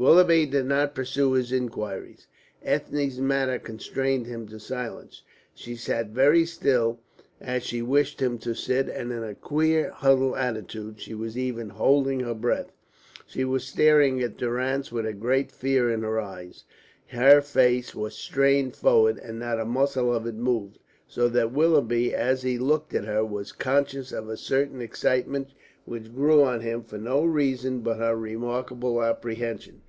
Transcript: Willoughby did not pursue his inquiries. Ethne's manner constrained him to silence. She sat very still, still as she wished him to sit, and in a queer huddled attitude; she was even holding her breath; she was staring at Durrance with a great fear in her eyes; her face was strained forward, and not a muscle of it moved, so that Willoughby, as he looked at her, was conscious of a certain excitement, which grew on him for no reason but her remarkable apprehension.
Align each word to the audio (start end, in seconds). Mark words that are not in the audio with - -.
Willoughby 0.00 0.46
did 0.46 0.66
not 0.66 0.94
pursue 0.94 1.32
his 1.32 1.50
inquiries. 1.50 2.28
Ethne's 2.62 3.18
manner 3.18 3.58
constrained 3.58 4.26
him 4.26 4.46
to 4.46 4.60
silence. 4.60 5.24
She 5.54 5.74
sat 5.74 6.10
very 6.10 6.46
still, 6.46 7.00
still 7.16 7.26
as 7.40 7.64
she 7.64 7.82
wished 7.82 8.22
him 8.22 8.38
to 8.38 8.54
sit, 8.54 8.88
and 8.88 9.10
in 9.10 9.24
a 9.24 9.34
queer 9.34 9.90
huddled 9.90 10.36
attitude; 10.36 11.00
she 11.00 11.14
was 11.14 11.36
even 11.36 11.70
holding 11.70 12.20
her 12.20 12.32
breath; 12.32 12.70
she 13.26 13.44
was 13.44 13.64
staring 13.64 14.22
at 14.22 14.36
Durrance 14.36 14.92
with 14.92 15.04
a 15.04 15.12
great 15.12 15.50
fear 15.50 15.90
in 15.90 16.02
her 16.02 16.20
eyes; 16.20 16.62
her 17.08 17.40
face 17.40 17.92
was 17.92 18.14
strained 18.14 18.76
forward, 18.76 19.18
and 19.18 19.40
not 19.40 19.58
a 19.58 19.64
muscle 19.64 20.14
of 20.14 20.28
it 20.28 20.36
moved, 20.36 20.78
so 21.08 21.26
that 21.28 21.50
Willoughby, 21.50 22.14
as 22.14 22.42
he 22.44 22.56
looked 22.56 22.94
at 22.94 23.04
her, 23.04 23.24
was 23.24 23.50
conscious 23.50 24.12
of 24.12 24.28
a 24.28 24.36
certain 24.36 24.80
excitement, 24.80 25.48
which 25.86 26.14
grew 26.14 26.42
on 26.42 26.60
him 26.60 26.82
for 26.84 26.98
no 26.98 27.24
reason 27.24 27.80
but 27.80 27.96
her 27.96 28.14
remarkable 28.14 29.02
apprehension. 29.02 29.80